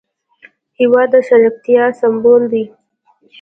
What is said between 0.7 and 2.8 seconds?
هېواد د شریکتیا سمبول دی.